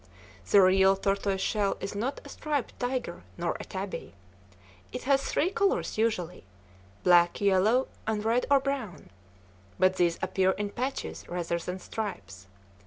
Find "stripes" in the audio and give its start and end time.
11.77-12.47